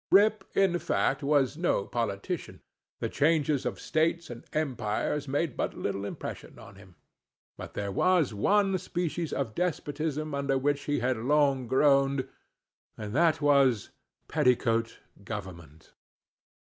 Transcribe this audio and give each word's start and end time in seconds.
Rip, 0.09 0.43
in 0.55 0.79
fact, 0.79 1.21
was 1.21 1.57
no 1.59 1.85
politician; 1.85 2.61
the 3.01 3.07
changes 3.07 3.67
of 3.67 3.79
states 3.79 4.31
and 4.31 4.43
empires 4.51 5.27
made 5.27 5.55
but 5.55 5.75
little 5.75 6.05
impression 6.05 6.57
on 6.57 6.73
him; 6.75 6.95
but 7.55 7.75
there 7.75 7.91
was 7.91 8.33
one 8.33 8.79
species 8.79 9.31
of 9.31 9.53
despotism 9.53 10.33
under 10.33 10.57
which 10.57 10.85
he 10.85 11.01
had 11.01 11.17
long 11.17 11.67
groaned, 11.67 12.27
and 12.97 13.13
that 13.13 13.41
was—petticoat 13.41 14.97
government. 15.23 15.93